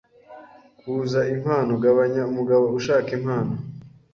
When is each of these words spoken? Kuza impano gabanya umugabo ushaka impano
Kuza 0.79 1.21
impano 1.35 1.71
gabanya 1.83 2.21
umugabo 2.31 2.65
ushaka 2.79 3.09
impano 3.17 3.53